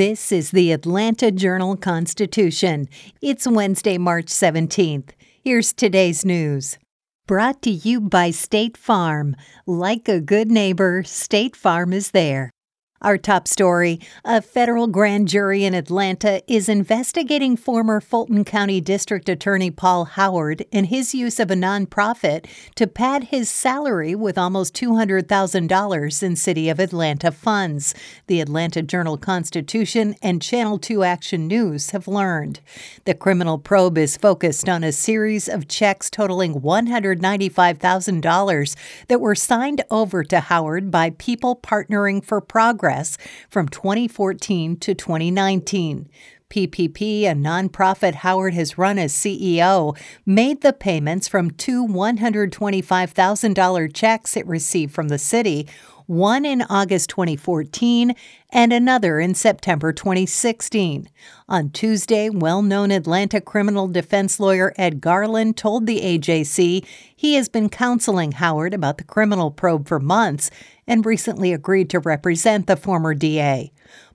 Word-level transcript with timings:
This 0.00 0.32
is 0.32 0.50
the 0.50 0.72
Atlanta 0.72 1.30
Journal 1.30 1.76
Constitution. 1.76 2.88
It's 3.20 3.46
Wednesday, 3.46 3.98
March 3.98 4.28
17th. 4.28 5.10
Here's 5.44 5.74
today's 5.74 6.24
news. 6.24 6.78
Brought 7.26 7.60
to 7.60 7.70
you 7.70 8.00
by 8.00 8.30
State 8.30 8.78
Farm. 8.78 9.36
Like 9.66 10.08
a 10.08 10.18
good 10.18 10.50
neighbor, 10.50 11.02
State 11.02 11.54
Farm 11.54 11.92
is 11.92 12.12
there. 12.12 12.50
Our 13.02 13.16
top 13.16 13.48
story 13.48 13.98
a 14.26 14.42
federal 14.42 14.86
grand 14.86 15.26
jury 15.26 15.64
in 15.64 15.72
Atlanta 15.72 16.42
is 16.46 16.68
investigating 16.68 17.56
former 17.56 17.98
Fulton 17.98 18.44
County 18.44 18.82
District 18.82 19.26
Attorney 19.26 19.70
Paul 19.70 20.04
Howard 20.04 20.66
and 20.70 20.88
his 20.88 21.14
use 21.14 21.40
of 21.40 21.50
a 21.50 21.54
nonprofit 21.54 22.44
to 22.74 22.86
pad 22.86 23.24
his 23.24 23.48
salary 23.48 24.14
with 24.14 24.36
almost 24.36 24.74
$200,000 24.74 26.22
in 26.22 26.36
City 26.36 26.68
of 26.68 26.78
Atlanta 26.78 27.32
funds, 27.32 27.94
the 28.26 28.42
Atlanta 28.42 28.82
Journal 28.82 29.16
Constitution 29.16 30.14
and 30.20 30.42
Channel 30.42 30.78
2 30.78 31.02
Action 31.02 31.46
News 31.46 31.92
have 31.92 32.06
learned. 32.06 32.60
The 33.06 33.14
criminal 33.14 33.56
probe 33.56 33.96
is 33.96 34.18
focused 34.18 34.68
on 34.68 34.84
a 34.84 34.92
series 34.92 35.48
of 35.48 35.68
checks 35.68 36.10
totaling 36.10 36.60
$195,000 36.60 38.76
that 39.08 39.22
were 39.22 39.34
signed 39.34 39.80
over 39.90 40.22
to 40.24 40.40
Howard 40.40 40.90
by 40.90 41.14
people 41.16 41.56
partnering 41.56 42.22
for 42.22 42.42
progress 42.42 42.89
progress 42.90 43.16
from 43.48 43.68
2014 43.68 44.76
to 44.78 44.94
2019. 44.94 46.08
PPP, 46.50 47.22
a 47.22 47.32
nonprofit 47.32 48.16
Howard 48.16 48.54
has 48.54 48.76
run 48.76 48.98
as 48.98 49.12
CEO, 49.12 49.96
made 50.26 50.62
the 50.62 50.72
payments 50.72 51.28
from 51.28 51.52
two 51.52 51.86
$125,000 51.86 53.94
checks 53.94 54.36
it 54.36 54.44
received 54.46 54.92
from 54.92 55.06
the 55.08 55.18
city, 55.18 55.68
one 56.10 56.44
in 56.44 56.60
August 56.62 57.08
2014 57.10 58.16
and 58.50 58.72
another 58.72 59.20
in 59.20 59.32
September 59.32 59.92
2016. 59.92 61.08
On 61.48 61.70
Tuesday, 61.70 62.28
well 62.28 62.62
known 62.62 62.90
Atlanta 62.90 63.40
criminal 63.40 63.86
defense 63.86 64.40
lawyer 64.40 64.74
Ed 64.76 65.00
Garland 65.00 65.56
told 65.56 65.86
the 65.86 66.00
AJC 66.00 66.84
he 67.14 67.34
has 67.34 67.48
been 67.48 67.68
counseling 67.68 68.32
Howard 68.32 68.74
about 68.74 68.98
the 68.98 69.04
criminal 69.04 69.52
probe 69.52 69.86
for 69.86 70.00
months 70.00 70.50
and 70.84 71.06
recently 71.06 71.52
agreed 71.52 71.88
to 71.90 72.00
represent 72.00 72.66
the 72.66 72.76
former 72.76 73.14
DA. 73.14 73.70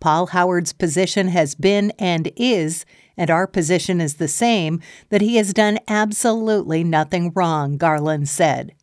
Paul 0.00 0.26
Howard's 0.26 0.72
position 0.72 1.28
has 1.28 1.54
been 1.54 1.92
and 1.98 2.30
is, 2.36 2.84
and 3.16 3.30
our 3.30 3.46
position 3.46 4.00
is 4.00 4.14
the 4.14 4.28
same, 4.28 4.80
that 5.08 5.20
he 5.20 5.36
has 5.36 5.52
done 5.52 5.78
absolutely 5.88 6.84
nothing 6.84 7.32
wrong, 7.34 7.76
Garland 7.76 8.28
said. 8.28 8.74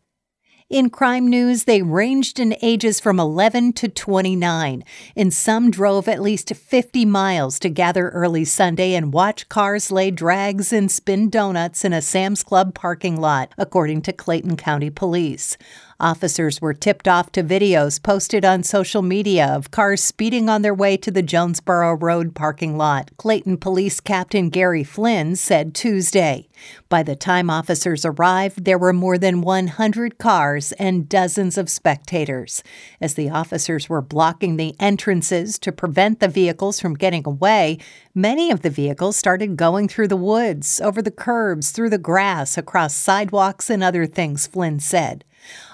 In 0.67 0.89
crime 0.89 1.27
news, 1.27 1.65
they 1.65 1.83
ranged 1.83 2.39
in 2.39 2.55
ages 2.59 2.99
from 2.99 3.19
11 3.19 3.73
to 3.73 3.87
29, 3.87 4.83
and 5.15 5.31
some 5.31 5.69
drove 5.69 6.07
at 6.07 6.23
least 6.23 6.55
50 6.55 7.05
miles 7.05 7.59
to 7.59 7.69
gather 7.69 8.09
early 8.09 8.43
Sunday 8.45 8.95
and 8.95 9.13
watch 9.13 9.47
cars 9.47 9.91
lay 9.91 10.09
drags 10.09 10.73
and 10.73 10.91
spin 10.91 11.29
donuts 11.29 11.85
in 11.85 11.93
a 11.93 12.01
Sam's 12.01 12.41
Club 12.41 12.73
parking 12.73 13.15
lot, 13.15 13.53
according 13.59 14.01
to 14.01 14.11
Clayton 14.11 14.57
County 14.57 14.89
Police. 14.89 15.55
Officers 15.99 16.59
were 16.59 16.73
tipped 16.73 17.07
off 17.07 17.31
to 17.31 17.41
videos 17.41 18.03
posted 18.03 18.43
on 18.43 18.63
social 18.63 19.01
media 19.01 19.47
of 19.47 19.71
cars 19.71 20.03
speeding 20.03 20.49
on 20.49 20.61
their 20.61 20.73
way 20.73 20.97
to 20.97 21.09
the 21.09 21.21
Jonesboro 21.21 21.93
Road 21.93 22.35
parking 22.35 22.75
lot, 22.75 23.11
Clayton 23.15 23.57
Police 23.57 24.01
Captain 24.01 24.49
Gary 24.49 24.83
Flynn 24.83 25.37
said 25.37 25.73
Tuesday. 25.73 26.49
By 26.89 27.01
the 27.01 27.15
time 27.15 27.49
officers 27.49 28.03
arrived, 28.03 28.65
there 28.65 28.77
were 28.77 28.91
more 28.91 29.17
than 29.17 29.41
100 29.41 30.17
cars 30.17 30.73
and 30.73 31.07
dozens 31.07 31.57
of 31.57 31.69
spectators. 31.69 32.61
As 32.99 33.13
the 33.13 33.29
officers 33.29 33.87
were 33.87 34.01
blocking 34.01 34.57
the 34.57 34.75
entrances 34.81 35.57
to 35.59 35.71
prevent 35.71 36.19
the 36.19 36.27
vehicles 36.27 36.77
from 36.77 36.95
getting 36.95 37.23
away, 37.25 37.77
many 38.13 38.51
of 38.51 38.63
the 38.63 38.69
vehicles 38.69 39.15
started 39.15 39.55
going 39.55 39.87
through 39.87 40.09
the 40.09 40.17
woods, 40.17 40.81
over 40.81 41.01
the 41.01 41.09
curbs, 41.09 41.71
through 41.71 41.89
the 41.89 41.97
grass, 41.97 42.57
across 42.57 42.93
sidewalks, 42.93 43.69
and 43.69 43.81
other 43.81 44.05
things, 44.05 44.45
Flynn 44.45 44.81
said. 44.81 45.23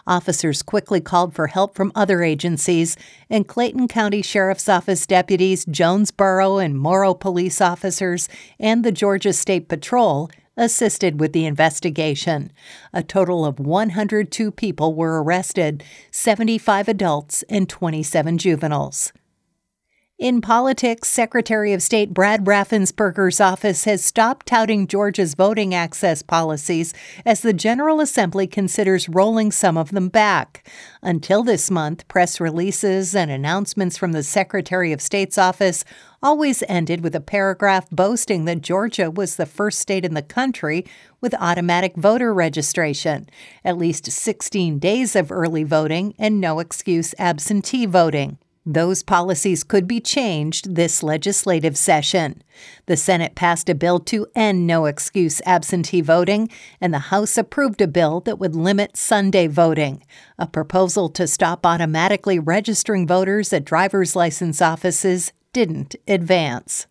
Officers 0.07 0.61
quickly 0.61 1.01
called 1.01 1.33
for 1.33 1.47
help 1.47 1.75
from 1.75 1.91
other 1.95 2.23
agencies, 2.23 2.97
and 3.29 3.47
Clayton 3.47 3.87
County 3.87 4.21
Sheriff's 4.21 4.69
Office 4.69 5.05
deputies, 5.05 5.65
Jonesboro 5.65 6.57
and 6.57 6.77
Morrow 6.77 7.13
police 7.13 7.61
officers, 7.61 8.29
and 8.59 8.83
the 8.83 8.91
Georgia 8.91 9.33
State 9.33 9.67
Patrol 9.67 10.29
assisted 10.57 11.19
with 11.19 11.33
the 11.33 11.45
investigation. 11.45 12.51
A 12.93 13.03
total 13.03 13.45
of 13.45 13.59
102 13.59 14.51
people 14.51 14.93
were 14.93 15.23
arrested 15.23 15.83
75 16.11 16.87
adults 16.87 17.43
and 17.49 17.69
27 17.69 18.37
juveniles. 18.37 19.13
In 20.21 20.39
politics, 20.39 21.09
Secretary 21.09 21.73
of 21.73 21.81
State 21.81 22.13
Brad 22.13 22.45
Raffensperger's 22.45 23.41
office 23.41 23.85
has 23.85 24.05
stopped 24.05 24.45
touting 24.45 24.85
Georgia's 24.85 25.33
voting 25.33 25.73
access 25.73 26.21
policies 26.21 26.93
as 27.25 27.41
the 27.41 27.53
General 27.53 27.99
Assembly 27.99 28.45
considers 28.45 29.09
rolling 29.09 29.51
some 29.51 29.79
of 29.79 29.89
them 29.89 30.09
back. 30.09 30.63
Until 31.01 31.41
this 31.41 31.71
month, 31.71 32.07
press 32.07 32.39
releases 32.39 33.15
and 33.15 33.31
announcements 33.31 33.97
from 33.97 34.11
the 34.11 34.21
Secretary 34.21 34.91
of 34.91 35.01
State's 35.01 35.39
office 35.39 35.83
always 36.21 36.63
ended 36.69 37.01
with 37.01 37.15
a 37.15 37.19
paragraph 37.19 37.89
boasting 37.89 38.45
that 38.45 38.61
Georgia 38.61 39.09
was 39.09 39.37
the 39.37 39.47
first 39.47 39.79
state 39.79 40.05
in 40.05 40.13
the 40.13 40.21
country 40.21 40.85
with 41.19 41.33
automatic 41.39 41.95
voter 41.95 42.31
registration, 42.31 43.27
at 43.65 43.75
least 43.75 44.05
16 44.05 44.77
days 44.77 45.15
of 45.15 45.31
early 45.31 45.63
voting, 45.63 46.13
and 46.19 46.39
no 46.39 46.59
excuse 46.59 47.15
absentee 47.17 47.87
voting. 47.87 48.37
Those 48.65 49.01
policies 49.01 49.63
could 49.63 49.87
be 49.87 49.99
changed 49.99 50.75
this 50.75 51.01
legislative 51.01 51.75
session. 51.75 52.43
The 52.85 52.95
Senate 52.95 53.33
passed 53.33 53.69
a 53.69 53.75
bill 53.75 53.99
to 54.01 54.27
end 54.35 54.67
no 54.67 54.85
excuse 54.85 55.41
absentee 55.47 56.01
voting, 56.01 56.47
and 56.79 56.93
the 56.93 56.99
House 56.99 57.39
approved 57.39 57.81
a 57.81 57.87
bill 57.87 58.19
that 58.21 58.37
would 58.37 58.55
limit 58.55 58.95
Sunday 58.95 59.47
voting. 59.47 60.03
A 60.37 60.45
proposal 60.45 61.09
to 61.09 61.25
stop 61.25 61.65
automatically 61.65 62.37
registering 62.37 63.07
voters 63.07 63.51
at 63.51 63.65
driver's 63.65 64.15
license 64.15 64.61
offices 64.61 65.33
didn't 65.53 65.95
advance. 66.07 66.85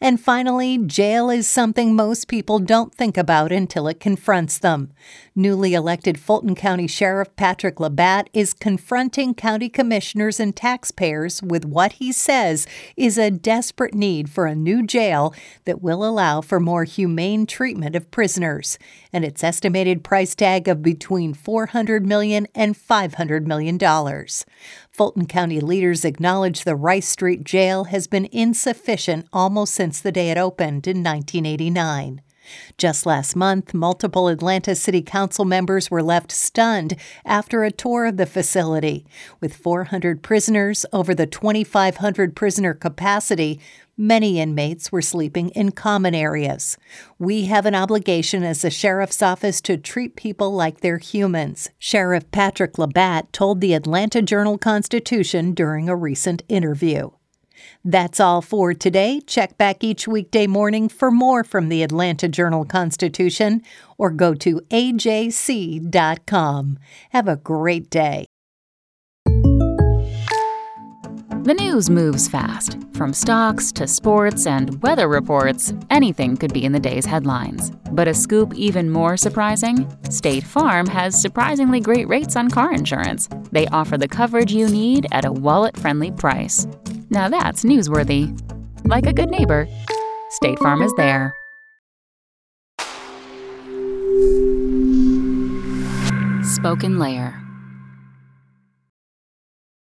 And 0.00 0.20
finally, 0.20 0.78
jail 0.78 1.28
is 1.28 1.48
something 1.48 1.96
most 1.96 2.28
people 2.28 2.60
don't 2.60 2.94
think 2.94 3.16
about 3.16 3.50
until 3.50 3.88
it 3.88 3.98
confronts 3.98 4.56
them. 4.56 4.92
Newly 5.34 5.74
elected 5.74 6.20
Fulton 6.20 6.54
County 6.54 6.86
Sheriff 6.86 7.34
Patrick 7.34 7.76
Labat 7.76 8.28
is 8.32 8.52
confronting 8.52 9.34
county 9.34 9.68
commissioners 9.68 10.38
and 10.38 10.54
taxpayers 10.54 11.42
with 11.42 11.64
what 11.64 11.94
he 11.94 12.12
says 12.12 12.64
is 12.96 13.18
a 13.18 13.30
desperate 13.30 13.92
need 13.92 14.30
for 14.30 14.46
a 14.46 14.54
new 14.54 14.86
jail 14.86 15.34
that 15.64 15.82
will 15.82 16.04
allow 16.04 16.40
for 16.42 16.60
more 16.60 16.84
humane 16.84 17.44
treatment 17.44 17.96
of 17.96 18.10
prisoners, 18.12 18.78
and 19.12 19.24
its 19.24 19.42
estimated 19.42 20.04
price 20.04 20.36
tag 20.36 20.68
of 20.68 20.80
between 20.80 21.34
$400 21.34 22.04
million 22.04 22.46
and 22.54 22.76
$500 22.76 23.46
million. 23.46 23.78
Fulton 24.98 25.26
County 25.26 25.60
leaders 25.60 26.04
acknowledge 26.04 26.64
the 26.64 26.74
Rice 26.74 27.06
Street 27.06 27.44
Jail 27.44 27.84
has 27.84 28.08
been 28.08 28.28
insufficient 28.32 29.28
almost 29.32 29.72
since 29.72 30.00
the 30.00 30.10
day 30.10 30.32
it 30.32 30.36
opened 30.36 30.88
in 30.88 31.04
1989. 31.04 32.20
Just 32.76 33.06
last 33.06 33.36
month, 33.36 33.74
multiple 33.74 34.28
Atlanta 34.28 34.74
City 34.74 35.02
Council 35.02 35.44
members 35.44 35.90
were 35.90 36.02
left 36.02 36.32
stunned 36.32 36.96
after 37.24 37.64
a 37.64 37.70
tour 37.70 38.06
of 38.06 38.16
the 38.16 38.26
facility. 38.26 39.06
With 39.40 39.56
400 39.56 40.22
prisoners 40.22 40.84
over 40.92 41.14
the 41.14 41.26
2,500 41.26 42.36
prisoner 42.36 42.74
capacity, 42.74 43.60
Many 44.00 44.38
inmates 44.38 44.92
were 44.92 45.02
sleeping 45.02 45.48
in 45.48 45.72
common 45.72 46.14
areas. 46.14 46.78
We 47.18 47.46
have 47.46 47.66
an 47.66 47.74
obligation 47.74 48.44
as 48.44 48.64
a 48.64 48.70
sheriff's 48.70 49.22
office 49.22 49.60
to 49.62 49.76
treat 49.76 50.14
people 50.14 50.52
like 50.52 50.82
they're 50.82 50.98
humans, 50.98 51.70
Sheriff 51.80 52.30
Patrick 52.30 52.74
Labat 52.74 53.32
told 53.32 53.60
the 53.60 53.74
Atlanta 53.74 54.22
Journal 54.22 54.56
Constitution 54.56 55.52
during 55.52 55.88
a 55.88 55.96
recent 55.96 56.44
interview. 56.48 57.10
That's 57.84 58.20
all 58.20 58.42
for 58.42 58.74
today. 58.74 59.20
Check 59.26 59.56
back 59.58 59.82
each 59.82 60.08
weekday 60.08 60.46
morning 60.46 60.88
for 60.88 61.10
more 61.10 61.44
from 61.44 61.68
the 61.68 61.82
Atlanta 61.82 62.28
Journal 62.28 62.64
Constitution 62.64 63.62
or 63.96 64.10
go 64.10 64.34
to 64.34 64.60
ajc.com. 64.70 65.88
Have 67.10 67.28
a 67.28 67.36
great 67.36 67.90
day. 67.90 68.26
The 71.48 71.54
news 71.54 71.88
moves 71.88 72.28
fast. 72.28 72.76
From 72.92 73.14
stocks 73.14 73.72
to 73.72 73.86
sports 73.86 74.46
and 74.46 74.82
weather 74.82 75.08
reports, 75.08 75.72
anything 75.88 76.36
could 76.36 76.52
be 76.52 76.66
in 76.66 76.72
the 76.72 76.78
day's 76.78 77.06
headlines. 77.06 77.70
But 77.92 78.06
a 78.06 78.12
scoop 78.12 78.52
even 78.54 78.90
more 78.90 79.16
surprising 79.16 79.88
State 80.10 80.44
Farm 80.44 80.86
has 80.88 81.18
surprisingly 81.18 81.80
great 81.80 82.06
rates 82.06 82.36
on 82.36 82.50
car 82.50 82.74
insurance. 82.74 83.30
They 83.50 83.66
offer 83.68 83.96
the 83.96 84.08
coverage 84.08 84.52
you 84.52 84.68
need 84.68 85.06
at 85.10 85.24
a 85.24 85.32
wallet 85.32 85.74
friendly 85.74 86.10
price. 86.10 86.66
Now 87.10 87.28
that's 87.28 87.64
newsworthy. 87.64 88.38
Like 88.84 89.06
a 89.06 89.12
good 89.12 89.30
neighbor, 89.30 89.68
State 90.30 90.58
Farm 90.58 90.82
is 90.82 90.92
there. 90.96 91.34
Spoken 96.42 96.98
Layer 96.98 97.47